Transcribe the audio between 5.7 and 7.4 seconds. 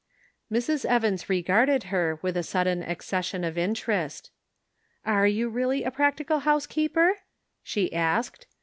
a practical housekeeper?"